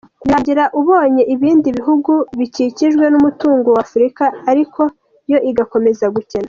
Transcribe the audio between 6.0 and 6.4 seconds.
gukena.